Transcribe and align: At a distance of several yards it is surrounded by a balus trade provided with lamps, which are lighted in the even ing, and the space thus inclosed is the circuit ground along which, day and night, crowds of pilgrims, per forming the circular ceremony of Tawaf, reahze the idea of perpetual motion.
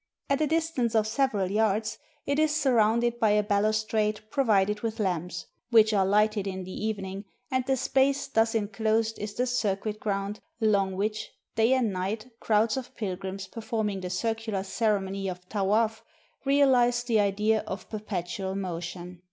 At 0.31 0.41
a 0.41 0.47
distance 0.47 0.95
of 0.95 1.05
several 1.05 1.51
yards 1.51 1.99
it 2.25 2.39
is 2.39 2.55
surrounded 2.55 3.19
by 3.19 3.29
a 3.29 3.43
balus 3.43 3.83
trade 3.83 4.21
provided 4.31 4.81
with 4.81 4.99
lamps, 4.99 5.45
which 5.69 5.93
are 5.93 6.07
lighted 6.07 6.47
in 6.47 6.63
the 6.63 6.71
even 6.71 7.05
ing, 7.05 7.25
and 7.51 7.63
the 7.67 7.77
space 7.77 8.25
thus 8.25 8.55
inclosed 8.55 9.19
is 9.19 9.35
the 9.35 9.45
circuit 9.45 9.99
ground 9.99 10.39
along 10.59 10.95
which, 10.95 11.29
day 11.55 11.73
and 11.73 11.93
night, 11.93 12.31
crowds 12.39 12.77
of 12.77 12.95
pilgrims, 12.95 13.45
per 13.45 13.61
forming 13.61 14.01
the 14.01 14.09
circular 14.09 14.63
ceremony 14.63 15.27
of 15.27 15.47
Tawaf, 15.49 16.03
reahze 16.47 17.05
the 17.05 17.19
idea 17.19 17.59
of 17.67 17.87
perpetual 17.87 18.55
motion. 18.55 19.19